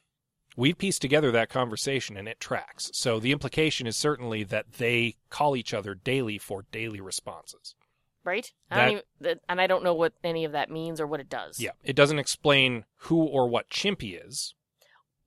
[0.56, 2.90] We pieced together that conversation and it tracks.
[2.94, 7.76] So the implication is certainly that they call each other daily for daily responses.
[8.24, 8.52] Right?
[8.72, 11.20] I That- don't even, and I don't know what any of that means or what
[11.20, 11.60] it does.
[11.60, 11.72] Yeah.
[11.84, 14.56] It doesn't explain who or what Chimpy is.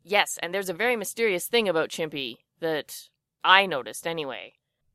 [0.02, 3.08] Yes, and there's a very mysterious thing about Chimpy that
[3.44, 4.54] I noticed anyway.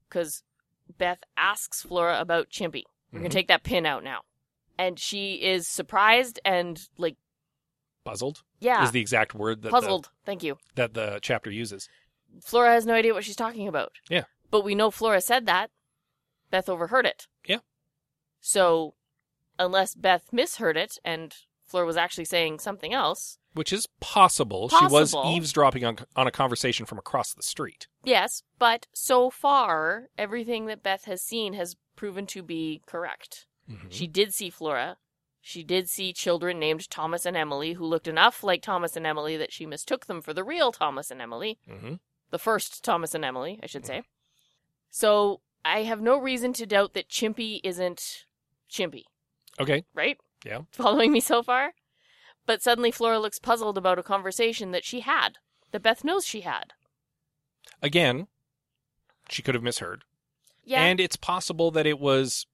[0.09, 0.43] Because
[0.97, 2.83] Beth asks Flora about Chimpy.
[3.11, 3.31] We're going Mhm.
[3.33, 4.21] to take that pin out now.
[4.77, 7.15] And she is surprised and, like,
[8.03, 10.09] Puzzled yeah, is the exact word that puzzled.
[10.25, 10.57] Thank you.
[10.75, 11.87] That the chapter uses.
[12.41, 13.93] Flora has no idea what she's talking about.
[14.09, 14.25] Yeah.
[14.51, 15.71] But we know Flora said that.
[16.49, 17.27] Beth overheard it.
[17.45, 17.59] Yeah.
[18.41, 18.95] So,
[19.57, 21.33] unless Beth misheard it and
[21.65, 24.69] Flora was actually saying something else, Which is possible.
[24.69, 27.87] She was eavesdropping on, on a conversation from across the street.
[28.03, 33.47] yes, but so far, everything that Beth has seen has proven to be correct.
[33.69, 33.91] Mhm.
[33.91, 34.97] She did see Flora.
[35.41, 39.35] She did see children named Thomas and Emily who looked enough like Thomas and Emily
[39.37, 41.59] that she mistook them for the real Thomas and Emily.
[41.67, 41.99] Mhm.
[42.29, 44.03] The first Thomas and Emily, I should say.
[44.89, 48.25] So I have no reason to doubt that Chimpy isn't
[48.69, 49.03] Chimpy,
[49.59, 49.83] Okay.
[49.93, 50.17] right?
[50.45, 50.61] Yeah.
[50.71, 51.73] Following me so far?
[52.45, 55.37] But suddenly Flora looks puzzled about a conversation that she had,
[55.71, 56.73] that Beth knows she had.
[57.81, 58.27] Again,
[59.29, 60.03] she could have misheard.
[60.65, 60.83] Yeah.
[60.83, 62.45] And it's possible that it was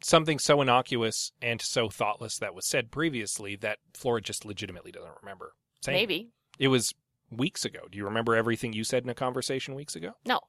[0.00, 5.12] something so innocuous and so thoughtless that was said previously that Flora just legitimately doesn't
[5.22, 5.96] remember saying.
[5.96, 6.30] maybe.
[6.58, 6.94] It was
[7.30, 7.80] weeks ago.
[7.90, 10.12] Do you remember everything you said in a conversation weeks ago?
[10.24, 10.40] No.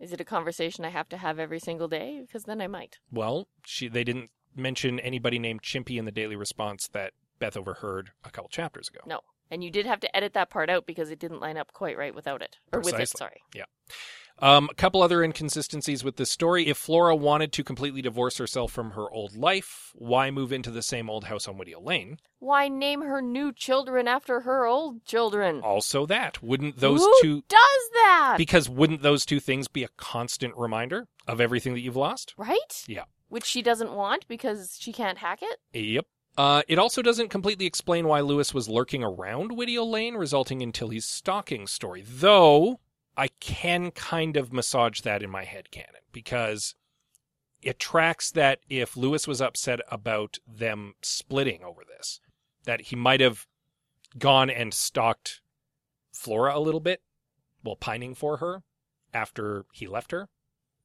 [0.00, 2.20] Is it a conversation I have to have every single day?
[2.20, 2.98] Because then I might.
[3.10, 8.10] Well, she they didn't mention anybody named Chimpy in the daily response that Beth overheard
[8.24, 9.00] a couple chapters ago.
[9.06, 9.20] No.
[9.50, 11.98] And you did have to edit that part out because it didn't line up quite
[11.98, 12.56] right without it.
[12.72, 13.18] Or with it, Precisely.
[13.18, 13.64] sorry.
[14.40, 16.66] Um, a couple other inconsistencies with this story.
[16.66, 20.82] If Flora wanted to completely divorce herself from her old life, why move into the
[20.82, 22.18] same old house on Whittier Lane?
[22.40, 25.60] Why name her new children after her old children?
[25.62, 28.34] Also, that wouldn't those Who two does that?
[28.36, 32.34] because wouldn't those two things be a constant reminder of everything that you've lost?
[32.36, 32.84] right?
[32.88, 33.04] Yeah.
[33.34, 35.58] Which she doesn't want because she can't hack it?
[35.72, 36.06] Yep.
[36.38, 40.70] Uh, it also doesn't completely explain why Lewis was lurking around Whittier Lane, resulting in
[40.70, 42.04] Tilly's stalking story.
[42.06, 42.78] Though
[43.16, 46.76] I can kind of massage that in my head canon because
[47.60, 52.20] it tracks that if Lewis was upset about them splitting over this,
[52.66, 53.48] that he might have
[54.16, 55.40] gone and stalked
[56.12, 57.02] Flora a little bit
[57.62, 58.62] while pining for her
[59.12, 60.28] after he left her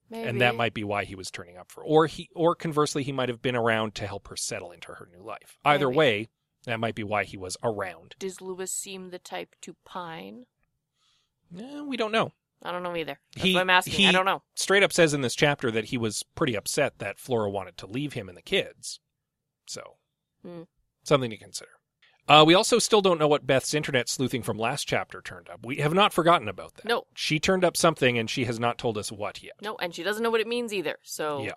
[0.09, 0.27] Maybe.
[0.27, 3.11] and that might be why he was turning up for or he or conversely he
[3.11, 5.97] might have been around to help her settle into her new life either Maybe.
[5.97, 6.29] way
[6.65, 10.45] that might be why he was around Does Lewis seem the type to pine?
[11.57, 13.17] Eh, we don't know I don't know either.
[13.35, 13.93] That's He- what I'm asking.
[13.93, 14.43] he- I don't know.
[14.55, 17.87] straight up says in this chapter that he was pretty upset that flora wanted to
[17.87, 18.99] leave him and the kids
[19.67, 19.97] so
[20.41, 20.63] Hmm.
[21.03, 21.71] something to consider
[22.29, 25.65] uh, we also still don't know what Beth's internet sleuthing from last chapter turned up.
[25.65, 26.85] We have not forgotten about that.
[26.85, 27.03] No.
[27.15, 29.55] She turned up something and she has not told us what yet.
[29.61, 30.97] No, and she doesn't know what it means either.
[31.03, 31.53] So Yeah.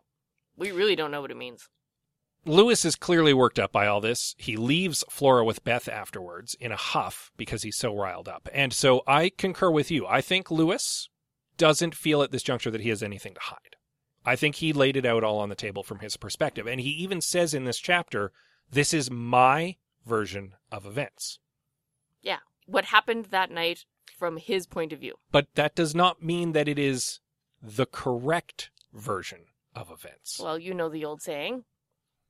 [0.57, 1.69] we really don't know what it means.
[2.45, 4.35] Lewis is clearly worked up by all this.
[4.37, 8.49] He leaves Flora with Beth afterwards in a huff because he's so riled up.
[8.53, 10.07] And so I concur with you.
[10.09, 11.09] I think Lewis
[11.57, 13.77] doesn't feel at this juncture that he has anything to hide.
[14.25, 16.67] I think he laid it out all on the table from his perspective.
[16.67, 18.33] And he even says in this chapter,
[18.71, 21.39] this is my version of events.
[22.23, 22.39] Yeah.
[22.67, 23.85] What happened that night
[24.19, 25.15] from his point of view.
[25.31, 27.21] But that does not mean that it is
[27.61, 30.41] the correct version of events.
[30.43, 31.65] Well, you know the old saying.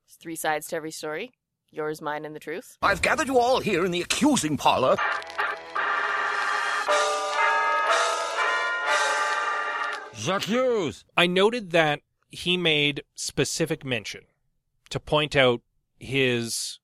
[0.07, 1.33] There's three sides to every story.
[1.71, 2.77] Yours, mine, and the truth.
[2.83, 4.97] I've gathered you all here in the accusing parlor.
[10.15, 11.05] J'accuse!
[11.17, 14.23] I noted that he made specific mention
[14.91, 15.63] to point out
[15.99, 16.79] his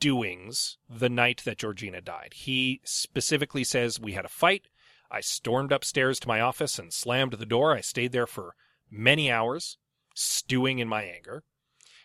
[0.00, 2.32] doings the night that Georgina died.
[2.34, 4.68] He specifically says, We had a fight.
[5.10, 7.76] I stormed upstairs to my office and slammed the door.
[7.76, 8.54] I stayed there for
[8.90, 9.76] many hours,
[10.14, 11.44] stewing in my anger.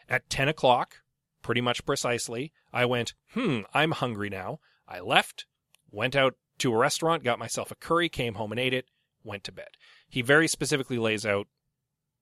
[0.07, 0.97] At 10 o'clock,
[1.41, 4.59] pretty much precisely, I went, Hmm, I'm hungry now.
[4.87, 5.45] I left,
[5.89, 8.85] went out to a restaurant, got myself a curry, came home and ate it,
[9.23, 9.69] went to bed.
[10.07, 11.47] He very specifically lays out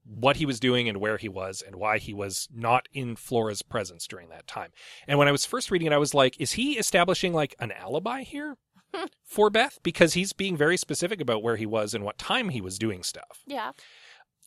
[0.06, 3.62] what he was doing and where he was and why he was not in Flora's
[3.62, 4.72] presence during that time.
[5.08, 7.72] And when I was first reading it, I was like, is he establishing like an
[7.72, 8.58] alibi here
[9.24, 9.80] for Beth?
[9.84, 13.04] Because he's being very specific about where he was and what time he was doing
[13.04, 13.44] stuff.
[13.46, 13.72] Yeah.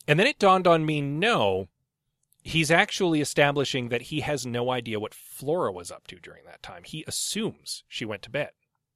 [0.07, 1.67] And then it dawned on me no,
[2.41, 6.63] he's actually establishing that he has no idea what Flora was up to during that
[6.63, 6.83] time.
[6.85, 8.51] He assumes she went to bed.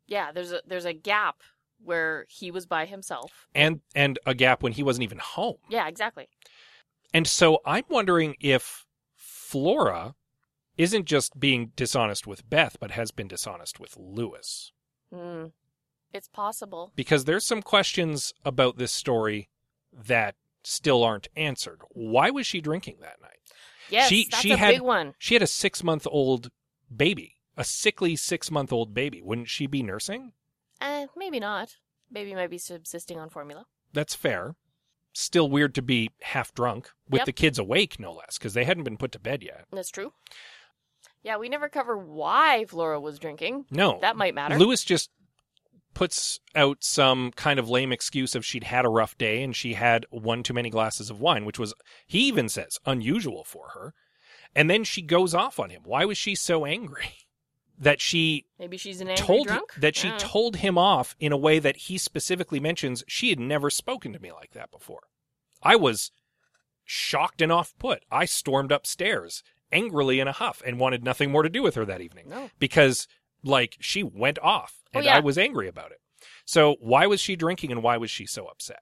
[0.08, 1.38] Yeah, there's a there's a gap
[1.84, 3.48] where he was by himself.
[3.56, 5.58] And and a gap when he wasn't even home.
[5.70, 6.30] Yeah, exactly.
[7.13, 10.15] And so I'm wondering if Flora
[10.78, 14.72] isn't just being dishonest with Beth, but has been dishonest with Lewis.
[15.13, 15.48] Hmm.
[16.13, 16.91] It's possible.
[16.96, 19.50] Because there's some questions about this story
[19.94, 21.82] that still aren't answered.
[21.91, 23.39] Why was she drinking that night?
[23.89, 25.15] Yes, She- that's she a had- big one.
[25.20, 26.50] She had a six month old
[26.96, 29.22] baby, a sickly six month old baby.
[29.22, 30.34] Wouldn't she be nursing?
[30.82, 31.78] Eh, maybe not.
[32.12, 33.65] Baby might be subsisting on formula.
[33.94, 34.56] That's fair.
[35.13, 37.26] Still weird to be half drunk with Yep.
[37.26, 39.65] the kids awake, no less, because they hadn't been put to bed yet.
[39.72, 40.13] That's true.
[41.24, 43.65] Yeah, we never cover why Flora was drinking.
[43.70, 44.00] No.
[44.02, 44.58] That might matter.
[44.58, 45.10] Lewis just
[45.94, 49.74] puts out some kind of lame excuse of she'd had a rough day and she
[49.74, 51.74] had one too many glasses of wine, which was,
[52.08, 53.94] he even says, unusual for her.
[54.56, 55.82] And then she goes off on him.
[55.84, 57.10] Why was she so angry?
[57.82, 59.74] That she Maybe she's an angry told drunk.
[59.76, 63.39] that she I told him off in a way that he specifically mentions she had
[63.39, 65.02] never spoken to me like that before.
[65.63, 66.12] I was
[66.86, 68.04] shocked and off put.
[68.12, 71.86] I stormed upstairs angrily in a huff and wanted nothing more to do with her
[71.86, 72.50] that evening No.
[72.60, 73.08] because
[73.44, 75.15] like she went off Oh, and yeah.
[75.15, 76.02] I was angry about it.
[76.46, 78.82] So why was she drinking and why was she so upset?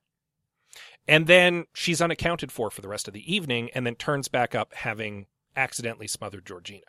[1.07, 4.53] And then she's unaccounted for for the rest of the evening and then turns back
[4.55, 6.81] up having accidentally smothered Georgina.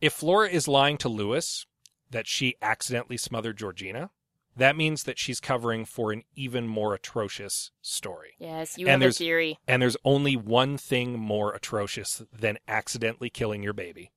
[0.00, 1.66] If Flora is lying to Lewis
[2.10, 4.10] that she accidentally smothered Georgina,
[4.56, 8.34] that means that she's covering for an even more atrocious story.
[8.38, 9.58] Yes, you And have a theory.
[9.66, 14.10] And there's only one thing more atrocious than accidentally killing your baby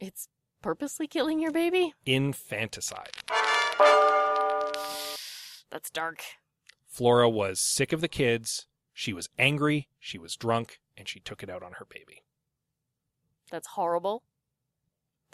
[0.00, 0.28] It's
[0.62, 1.92] purposely killing your baby.
[2.06, 3.10] infanticide.
[5.70, 6.22] That's dark.
[6.86, 11.42] Flora was sick of the kids, she was angry, she was drunk, and she took
[11.42, 12.22] it out on her baby.
[13.50, 14.22] That's horrible.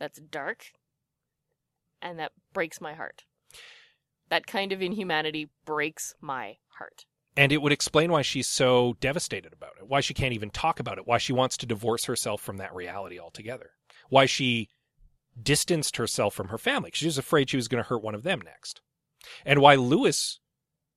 [0.00, 0.72] That's dark.
[2.02, 3.24] And that breaks my heart.
[4.30, 7.04] That kind of inhumanity breaks my heart.
[7.36, 10.80] And it would explain why she's so devastated about it, why she can't even talk
[10.80, 13.70] about it, why she wants to divorce herself from that reality altogether,
[14.08, 14.68] why she
[15.40, 18.24] distanced herself from her family she was afraid she was going to hurt one of
[18.24, 18.80] them next,
[19.46, 20.40] and why Lewis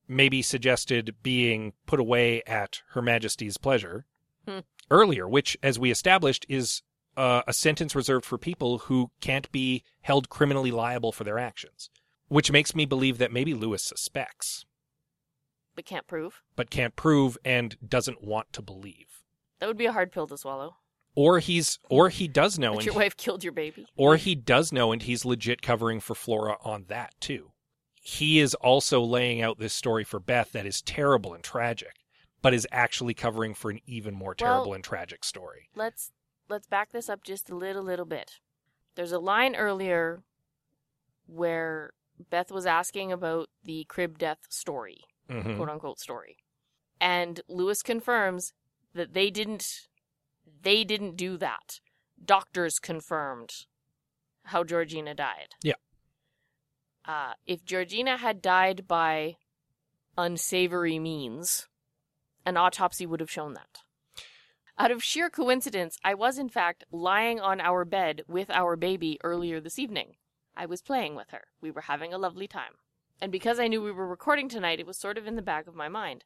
[0.08, 4.06] maybe suggested being put away at Her Majesty's pleasure
[4.48, 4.60] Hmm.
[4.90, 6.82] earlier, which, as we established, is
[7.18, 11.90] uh, a sentence reserved for people who can't be held criminally liable for their actions,
[12.28, 14.66] which makes me believe that maybe Lewis suspects
[15.76, 16.42] But can't prove.
[16.56, 19.24] but can't prove and doesn't want to believe.
[19.60, 20.78] That would be a hard pill to swallow.
[21.16, 23.86] Or he's or he does know and your wife killed your baby.
[23.96, 27.52] or he does know and he's legit covering for Flora on that too.
[28.02, 31.94] He is also laying out this story for Beth that is terrible and tragic,
[32.42, 35.70] but is actually covering for an even more terrible Well- and tragic story.
[35.76, 36.12] let's
[36.50, 38.40] let's back this up just a little little bit.
[38.96, 40.24] There's a line earlier
[41.26, 41.94] where
[42.30, 45.56] Beth was asking about the crib death story, Mhm.
[45.58, 46.38] quote unquote story.
[47.00, 48.54] And Lewis confirms
[48.94, 49.88] that they didn't
[50.62, 51.80] they didn't do that.
[52.24, 53.66] Doctors confirmed
[54.46, 55.56] how Georgina died.
[55.62, 55.76] Yeah.
[57.06, 59.38] Uh, if Georgina had died by
[60.18, 61.68] unsavory means,
[62.46, 63.80] an autopsy would have shown that.
[64.78, 69.20] Out of sheer coincidence, I was in fact lying on our bed with our baby
[69.24, 70.14] earlier this evening.
[70.56, 71.44] I was playing with her.
[71.62, 72.74] We were having a lovely time.
[73.22, 75.68] And because I knew we were recording tonight, it was sort of in the back
[75.68, 76.26] of my mind.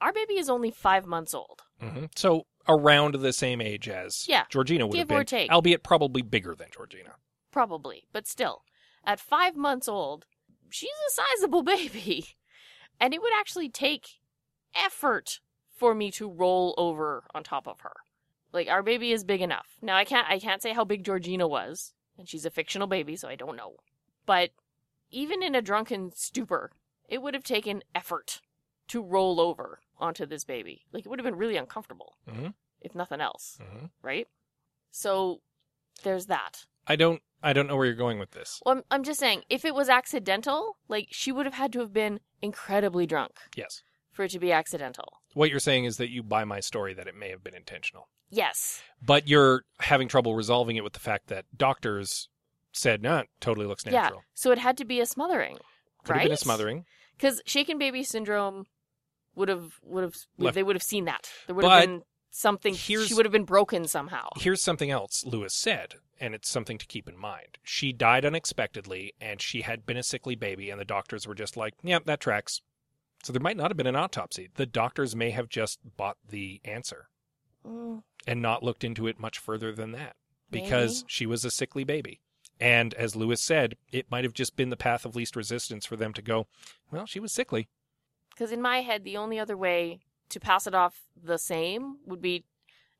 [0.00, 1.62] Our baby is only five months old.
[1.80, 2.08] Mhm.
[2.16, 5.50] So around the same age as Yeah, Georgina would give have or been, take.
[5.50, 7.16] albeit probably bigger than Georgina.
[7.50, 8.64] Probably, but still.
[9.04, 10.24] At five months old,
[10.70, 12.36] she's a sizable baby.
[12.98, 14.20] And it would actually take
[14.74, 15.40] effort
[15.82, 17.92] for me to roll over on top of her.
[18.52, 19.66] Like our baby is big enough.
[19.82, 23.16] Now I can't I can't say how big Georgina was, and she's a fictional baby,
[23.16, 23.78] so I don't know.
[24.24, 24.50] But
[25.10, 26.70] even in a drunken stupor,
[27.08, 28.40] it would have taken effort
[28.88, 30.84] to roll over onto this baby.
[30.92, 32.54] Like it would have been really uncomfortable, Mhm.
[32.80, 33.90] if nothing else, Mhm.
[34.02, 34.28] right?
[34.92, 35.40] So
[36.04, 36.64] there's that.
[36.86, 38.62] I don't I don't know where you're going with this.
[38.64, 41.80] Well, I'm, I'm just saying, if it was accidental, like she would have had to
[41.80, 43.82] have been incredibly drunk Yes.
[44.12, 45.20] For it to be accidental.
[45.34, 48.08] What you're saying is that you buy my story that it may have been intentional.
[48.30, 48.82] Yes.
[49.04, 52.28] But you're having trouble resolving it with the fact that doctors
[52.72, 54.20] said, no, it totally looks natural.
[54.20, 54.24] Yeah.
[54.34, 55.58] So it had to be a smothering,
[56.04, 56.20] Could right?
[56.20, 56.84] have been a smothering.
[57.16, 58.66] Because shaken baby syndrome
[59.34, 61.30] would have would have Left- they would have seen that.
[61.46, 62.74] There would But have been something.
[62.74, 64.28] here's- She would have been broken somehow.
[64.36, 67.58] Here's something else Lewis said, and it's something to keep in mind.
[67.62, 71.56] She died unexpectedly, and she had been a sickly baby, and the doctors were just
[71.56, 72.60] like, yep, that tracks.
[73.22, 74.48] So there might not have been an autopsy.
[74.54, 77.08] The doctors may have just bought the answer
[77.64, 80.16] Mm, and not looked into it much further than that
[80.50, 81.06] because Maybe.
[81.08, 82.20] she was a sickly baby.
[82.60, 85.96] And as Lewis said, it might have just been the path of least resistance for
[85.96, 86.46] them to go,
[86.90, 87.68] well, she was sickly.
[88.30, 92.20] Because in my head, the only other way to pass it off the same would
[92.22, 92.44] be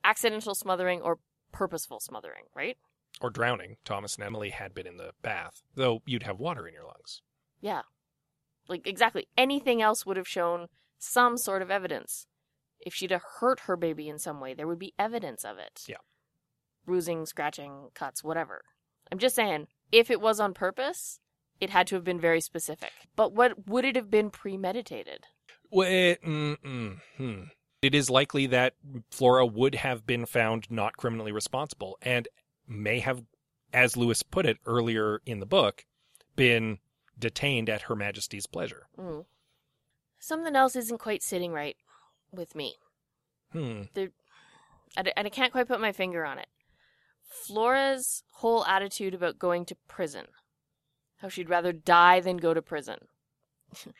[0.05, 1.19] accidental smothering or
[1.53, 2.77] purposeful smothering, right?
[3.21, 3.77] Or drowning.
[3.85, 7.23] Thomas and Emily had been in the bath, though you'd have water in your lungs.
[7.61, 7.83] Yeah.
[8.73, 9.29] Like, exactly.
[9.37, 10.69] Anything else would have shown
[10.99, 12.27] some sort of evidence.
[12.81, 15.85] If she'd have hurt her baby in some way, there would be evidence of it.
[15.87, 15.99] Yeah.
[16.87, 18.63] Bruising, scratching, cuts, whatever.
[19.13, 21.21] I'm just saying, if it was on purpose,
[21.61, 22.93] it had to have been very specific.
[23.15, 25.27] But what would it have been premeditated?
[25.71, 27.43] Well, it, mm, hmm.
[27.83, 28.73] it is likely that
[29.11, 32.27] Flora would have been found not criminally responsible and
[32.67, 33.23] may have,
[33.75, 35.85] as Lewis put it earlier in the book,
[36.37, 36.79] been
[37.19, 38.87] detained at Her Majesty's pleasure.
[38.99, 39.25] Mm.
[40.19, 41.77] Something else isn't quite sitting right
[42.33, 42.77] with me.
[43.53, 43.83] Hmm.
[44.97, 46.49] I, d- and I can't quite put my finger on it.
[47.25, 50.27] Flora's whole attitude about going to prison.
[51.19, 52.99] How she'd rather die than go to prison.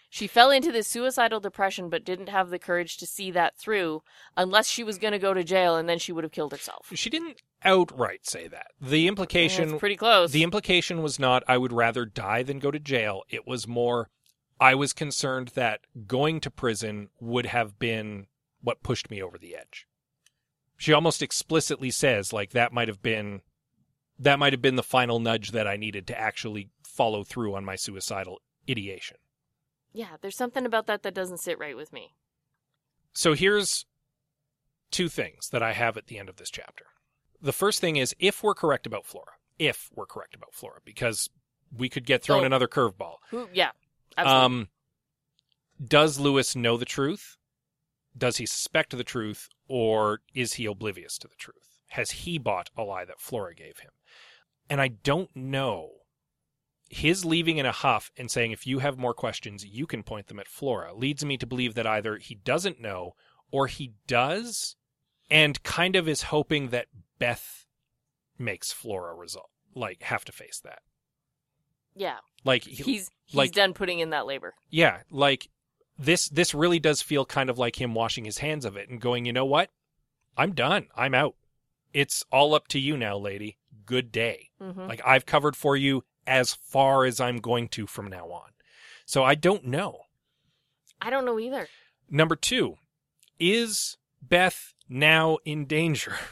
[0.09, 4.03] She fell into this suicidal depression but didn't have the courage to see that through
[4.37, 6.91] unless she was going to go to jail and then she would have killed herself.
[6.95, 8.69] She didn't outright say that.
[8.81, 10.33] The implication That's pretty close.
[10.33, 13.23] the implication was not I would rather die than go to jail.
[13.29, 14.11] It was more
[14.61, 18.27] I was concerned that going to prison would have been
[18.61, 19.87] what pushed me over the edge.
[20.77, 23.43] She almost explicitly says like that might have been
[24.19, 27.65] that might have been the final nudge that I needed to actually follow through on
[27.65, 29.17] my suicidal ideation.
[29.93, 32.15] Yeah, there's something about that that doesn't sit right with me.
[33.13, 33.85] So here's
[34.91, 36.87] two things that I have at the end of this chapter.
[37.41, 41.29] The first thing is if we're correct about Flora, if we're correct about Flora, because
[41.77, 42.47] we could get thrown Oh.
[42.47, 43.17] another curveball.
[43.53, 43.71] Yeah,
[44.17, 44.45] absolutely.
[44.45, 44.69] Um,
[45.85, 47.37] does Lewis know the truth?
[48.17, 51.81] Does he suspect the truth, or is he oblivious to the truth?
[51.89, 53.91] Has he bought a lie that Flora gave him?
[54.69, 55.91] And I don't know.
[56.95, 60.27] His leaving in a huff and saying, if you have more questions, you can point
[60.27, 63.15] them at Flora, leads me to believe that either he doesn't know
[63.51, 64.77] or he does
[65.31, 66.89] and kind of is hoping that
[67.19, 67.65] Beth
[68.39, 70.81] makes Flora result, like, have to face that.
[71.95, 74.55] yeah, Like, he- he's he's like- done putting in that labor.
[74.69, 75.49] yeah, like
[75.99, 79.01] this this really does feel kind of like him washing his hands of it and
[79.01, 79.71] going, "You know what?
[80.37, 80.89] I'm done.
[80.97, 81.37] I'm out.
[81.93, 83.59] It's all up to you now, lady.
[83.87, 84.51] Good day.
[84.59, 88.51] hmm Like I've covered for you as far as I'm going to from now on."
[89.05, 90.03] So I don't know.
[91.01, 91.69] I don't know either.
[92.09, 92.77] Number 2,
[93.39, 96.15] is Beth now in danger?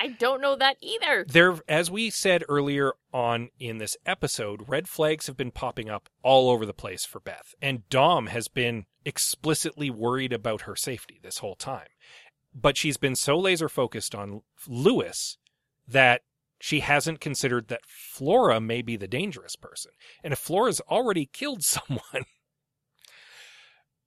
[0.00, 1.24] I don't know that either.
[1.26, 6.08] There as we said earlier on in this episode, red flags have been popping up
[6.22, 11.18] all over the place for Beth, and Dom has been explicitly worried about her safety
[11.20, 11.88] this whole time.
[12.54, 15.36] But she's been so laser focused on Lewis
[15.86, 16.22] that
[16.58, 19.92] she hasn't considered that Flora may be the dangerous person.
[20.24, 22.24] And if Flora's already killed someone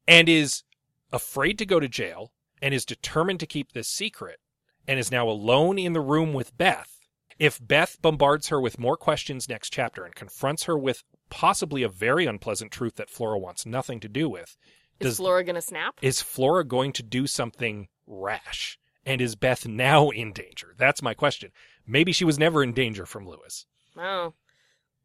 [0.07, 0.63] and is
[1.11, 2.31] afraid to go to jail
[2.61, 4.39] and is determined to keep this secret
[4.87, 6.97] and is now alone in the room with Beth,
[7.39, 11.89] if Beth bombards her with more questions next chapter and confronts her with possibly a
[11.89, 14.57] very unpleasant truth that Flora wants nothing to do with,
[14.99, 15.97] Is does Flora gonna snap?
[16.01, 18.77] is Flora going to do something rash?
[19.03, 20.75] And is Beth now in danger?
[20.77, 21.51] That's my question.
[21.87, 23.65] Maybe she was never in danger from Lewis.
[23.97, 24.33] Oh,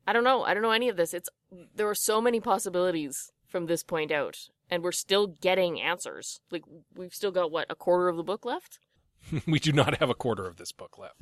[0.07, 0.45] I don't know.
[0.45, 1.13] I don't know any of this.
[1.15, 1.29] It's
[1.75, 4.37] there are so many possibilities from this point out,
[4.71, 6.41] and we're still getting answers.
[6.51, 6.63] Like
[6.95, 8.79] we've still got what a quarter of the book left.
[9.47, 11.17] we do not have a quarter of this book left.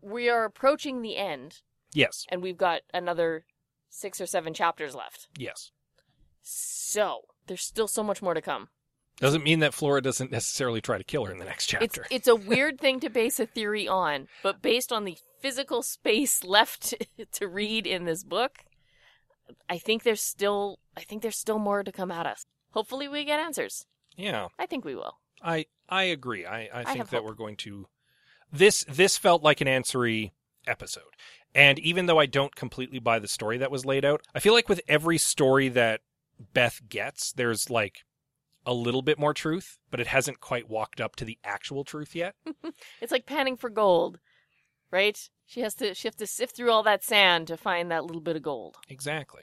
[0.00, 1.60] We are approaching the end,
[1.92, 3.44] Yes, and we've got another
[3.90, 5.28] six or seven chapters left.
[5.38, 5.70] yes.
[6.40, 8.68] So there's still so much more to come.
[9.22, 12.04] Doesn't mean that Flora doesn't necessarily try to kill her in the next chapter.
[12.10, 16.42] it's a weird thing to base a theory on, but based on the physical space
[16.42, 16.92] left
[17.32, 18.64] to read in this book,
[19.70, 22.46] I think there's still I think there's still more to come at us.
[22.72, 23.86] Hopefully we get answers.
[24.16, 25.18] yeah, I think we will.
[25.40, 26.44] I I agree.
[26.44, 27.26] I, I think have that hope.
[27.26, 27.86] we're going to
[28.52, 30.32] this this felt like an answery
[30.66, 31.14] episode.
[31.54, 34.52] And even though I don't completely buy the story that was laid out, I feel
[34.52, 36.00] like with every story that
[36.54, 38.04] Beth gets, there's like
[38.66, 42.14] a little bit more truth, but it hasn't quite walked up to the actual truth
[42.14, 42.34] yet.
[43.00, 44.18] It's like panning for gold,
[44.90, 45.18] right?
[45.46, 48.22] She has to she has to sift through all that sand to find that little
[48.22, 48.76] bit of gold.
[48.88, 49.42] Exactly.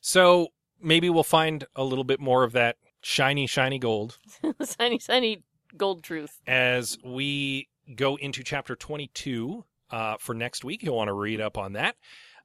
[0.00, 0.48] So
[0.80, 4.18] maybe we'll find a little bit more of that shiny, shiny gold
[4.78, 5.42] shiny, shiny
[5.76, 6.40] gold truth.
[6.46, 10.82] as we go into chapter 22 uh, for next week.
[10.82, 11.96] You'll want to read up on that.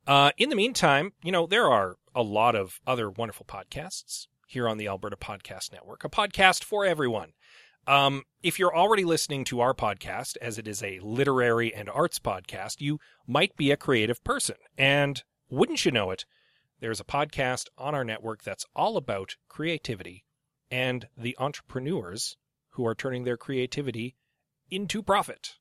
[0.05, 4.68] Uh, in the meantime, you know, there are a lot of other wonderful podcasts here
[4.68, 7.34] on the Alberta Podcast Network, a podcast for everyone.
[7.86, 12.18] Um, if you're already listening to our podcast, as it is a literary and arts
[12.18, 14.56] podcast, you might be a creative person.
[14.78, 16.26] And wouldn't you know it,
[16.80, 20.26] there's a podcast on our network that's all about creativity
[20.72, 22.38] and the entrepreneurs
[22.72, 24.16] who are turning their creativity
[24.70, 25.56] into profit.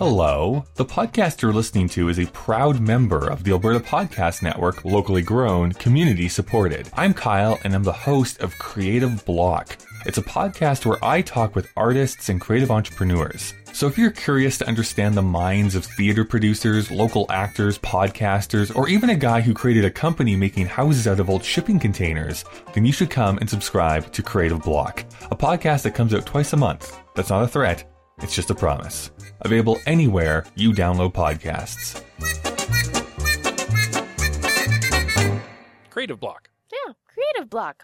[0.00, 0.64] Hello.
[0.76, 5.20] The podcast you're listening to is a proud member of the Alberta Podcast Network, locally
[5.20, 6.88] grown, community supported.
[6.94, 9.76] I'm Kyle and I'm the host of Creative Block.
[10.06, 13.52] It's a podcast where I talk with artists and creative entrepreneurs.
[13.74, 18.88] So if you're curious to understand the minds of theater producers, local actors, podcasters, or
[18.88, 22.42] even a guy who created a company making houses out of old shipping containers,
[22.72, 26.54] then you should come and subscribe to Creative Block, a podcast that comes out twice
[26.54, 26.98] a month.
[27.14, 27.89] That's not a threat.
[28.22, 29.10] It's just a promise.
[29.40, 32.02] Available anywhere you download podcasts.
[35.90, 36.48] Creative Block.
[36.72, 37.82] Yeah, creative block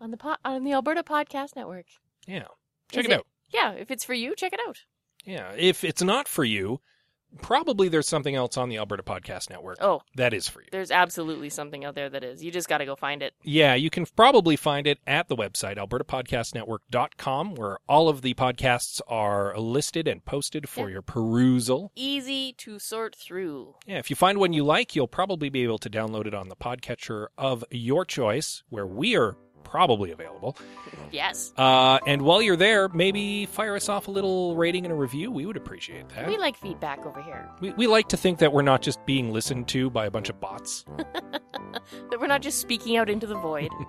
[0.00, 1.86] on the po- on the Alberta Podcast Network.
[2.26, 2.44] Yeah.
[2.90, 3.26] Check Is it out.
[3.48, 4.80] Yeah, if it's for you, check it out.
[5.24, 5.52] Yeah.
[5.56, 6.80] If it's not for you,
[7.40, 10.68] probably there's something else on the Alberta Podcast Network Oh, that is for you.
[10.72, 12.42] there's absolutely something out there that is.
[12.44, 13.34] You just got to go find it.
[13.42, 19.00] Yeah, you can probably find it at the website, albertapodcastnetwork.com, where all of the podcasts
[19.08, 20.94] are listed and posted for Yeah.
[20.94, 21.92] your perusal.
[21.96, 23.74] Easy to sort through.
[23.86, 26.48] Yeah, if you find one you like, you'll probably be able to download it on
[26.48, 30.56] the podcatcher of your choice, where we are probably available.
[31.10, 31.52] Yes.
[31.56, 35.30] Uh, and while you're there, maybe fire us off a little rating and a review.
[35.30, 36.26] We would appreciate that.
[36.26, 37.48] We like feedback over here.
[37.60, 40.28] We, we like to think that we're not just being listened to by a bunch
[40.28, 40.84] of bots.
[42.10, 43.70] That we're not just speaking out into the void.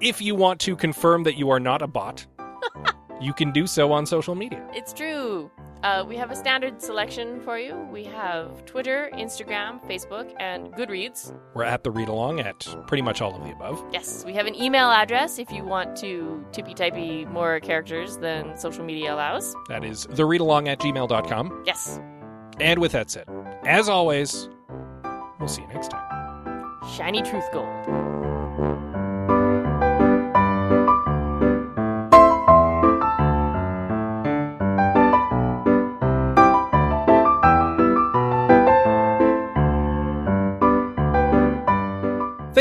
[0.00, 2.26] If you want to confirm that you are not a bot,
[3.20, 4.66] you can do so on social media.
[4.74, 5.50] it's true.
[5.82, 7.74] Uh, we have a standard selection for you.
[7.90, 11.36] We have Twitter, Instagram, Facebook, and Goodreads.
[11.54, 13.82] We're at the read along at pretty much all of the above.
[13.92, 18.56] Yes, we have an email address if you want to tippy typey more characters than
[18.56, 19.54] social media allows.
[19.68, 21.64] That is the read along at gmail.com.
[21.66, 22.00] Yes,
[22.60, 23.26] And with that said,
[23.64, 24.48] as always,
[25.40, 26.78] we'll see you next time.
[26.96, 28.11] shiny truth gold.